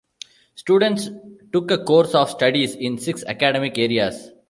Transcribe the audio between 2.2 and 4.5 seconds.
studies in six academic areas.